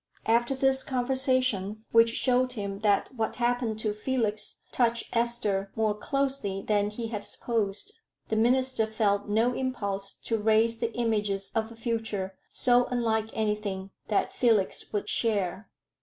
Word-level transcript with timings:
After 0.25 0.55
this 0.55 0.81
conversation, 0.81 1.85
which 1.91 2.09
showed 2.15 2.53
him 2.53 2.79
that 2.79 3.13
what 3.13 3.35
happened 3.35 3.77
to 3.81 3.93
Felix 3.93 4.61
touched 4.71 5.15
Esther 5.15 5.69
more 5.75 5.93
closely 5.93 6.63
than 6.63 6.89
he 6.89 7.09
had 7.09 7.23
supposed, 7.23 7.91
the 8.27 8.35
minister 8.35 8.87
felt 8.87 9.29
no 9.29 9.53
impulse 9.53 10.15
to 10.23 10.39
raise 10.41 10.79
the 10.79 10.91
images 10.95 11.51
of 11.53 11.71
a 11.71 11.75
future 11.75 12.33
so 12.49 12.85
unlike 12.85 13.29
anything 13.33 13.91
that 14.07 14.31
Felix 14.33 14.91
would 14.91 15.07
share. 15.07 15.69